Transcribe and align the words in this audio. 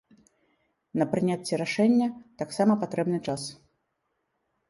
На 1.01 1.05
прыняцце 1.11 1.53
рашэння 1.63 2.07
таксама 2.41 2.73
патрэбны 2.85 3.19
час. 3.29 3.41